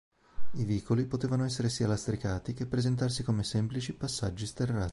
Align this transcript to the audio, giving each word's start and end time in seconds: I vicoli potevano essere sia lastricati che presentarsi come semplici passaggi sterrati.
I 0.53 0.63
vicoli 0.65 1.05
potevano 1.05 1.45
essere 1.45 1.69
sia 1.69 1.85
lastricati 1.85 2.55
che 2.55 2.65
presentarsi 2.65 3.21
come 3.21 3.43
semplici 3.43 3.93
passaggi 3.93 4.47
sterrati. 4.47 4.89